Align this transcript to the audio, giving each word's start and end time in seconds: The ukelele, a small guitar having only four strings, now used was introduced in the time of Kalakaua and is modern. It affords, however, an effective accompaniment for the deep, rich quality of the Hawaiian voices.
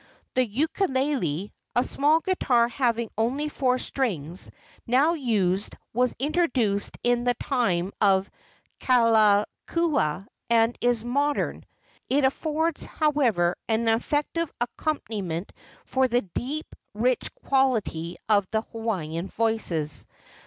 The 0.33 0.47
ukelele, 0.47 1.51
a 1.75 1.83
small 1.83 2.21
guitar 2.21 2.67
having 2.67 3.11
only 3.19 3.49
four 3.49 3.77
strings, 3.77 4.49
now 4.87 5.13
used 5.13 5.75
was 5.93 6.15
introduced 6.17 6.97
in 7.03 7.23
the 7.23 7.35
time 7.35 7.91
of 8.01 8.27
Kalakaua 8.79 10.25
and 10.49 10.75
is 10.81 11.05
modern. 11.05 11.63
It 12.09 12.23
affords, 12.25 12.83
however, 12.83 13.55
an 13.69 13.87
effective 13.87 14.51
accompaniment 14.59 15.51
for 15.85 16.07
the 16.07 16.21
deep, 16.21 16.75
rich 16.95 17.29
quality 17.35 18.17
of 18.27 18.47
the 18.49 18.61
Hawaiian 18.63 19.27
voices. 19.27 20.07